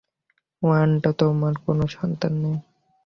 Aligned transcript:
Wanda, 0.63 1.09
তোমার 1.19 1.53
কোনো 1.65 1.83
সন্তান 1.87 2.33
নেই। 2.43 2.57